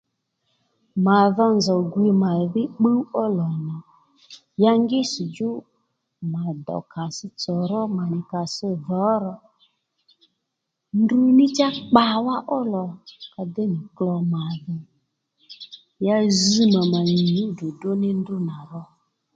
Mà 1.05 1.17
dho 1.35 1.45
nzòw 1.57 1.81
gwiy 1.91 2.11
mà 2.23 2.31
dhí 2.53 2.63
bbúw 2.73 2.99
ó 3.23 3.25
lò 3.37 3.47
nà 3.67 3.75
ya 4.63 4.71
ngísdjú 4.83 5.49
mà 6.31 6.43
dòw 6.65 6.81
kasstsò 6.93 7.53
ró 7.69 7.81
mà 7.95 8.03
nì 8.13 8.21
kass 8.31 8.55
dho 8.85 9.03
ro 9.23 9.33
ndruní 11.01 11.45
cha 11.57 11.67
kpawa 11.77 12.35
ó 12.57 12.59
lò 12.73 12.85
ka 13.33 13.41
déy 13.53 13.69
nì 13.75 13.79
klo 13.97 14.15
mà 14.33 14.41
dhò 14.63 14.75
ya 16.05 16.15
zz 16.37 16.41
mà 16.73 16.81
mànì 16.91 17.13
nyǔ 17.35 17.45
ddròddró 17.51 17.91
ní 18.01 18.09
ndrǔ 18.19 18.35
nà 18.49 18.57
ro 18.71 18.81